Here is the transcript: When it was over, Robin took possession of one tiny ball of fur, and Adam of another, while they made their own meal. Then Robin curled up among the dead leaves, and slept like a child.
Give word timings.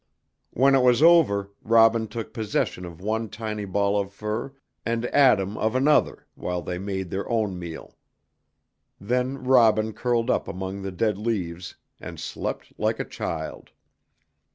When 0.49 0.73
it 0.73 0.79
was 0.81 1.03
over, 1.03 1.51
Robin 1.61 2.07
took 2.07 2.33
possession 2.33 2.85
of 2.85 3.01
one 3.03 3.29
tiny 3.29 3.65
ball 3.65 3.99
of 3.99 4.11
fur, 4.11 4.53
and 4.83 5.05
Adam 5.13 5.59
of 5.59 5.75
another, 5.75 6.25
while 6.33 6.63
they 6.63 6.79
made 6.79 7.11
their 7.11 7.29
own 7.29 7.59
meal. 7.59 7.95
Then 8.99 9.43
Robin 9.43 9.93
curled 9.93 10.31
up 10.31 10.47
among 10.47 10.81
the 10.81 10.91
dead 10.91 11.19
leaves, 11.19 11.75
and 11.99 12.19
slept 12.19 12.73
like 12.79 12.99
a 12.99 13.05
child. 13.05 13.73